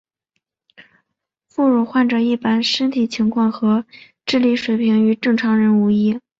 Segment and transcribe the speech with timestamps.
[1.47, 3.85] 副乳患者一般身体情况和
[4.25, 6.19] 智力水平与正常人无异。